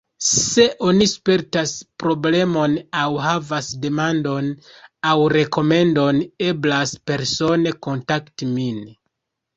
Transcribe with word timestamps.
Se 0.27 0.63
oni 0.91 1.07
spertas 1.09 1.73
problemon 2.03 2.73
aŭ 3.01 3.05
havas 3.25 3.69
demandon 3.85 4.49
aŭ 5.13 5.15
rekomendon, 5.37 6.25
eblas 6.51 6.99
persone 7.13 7.79
kontakti 7.89 8.53
min. 8.59 8.85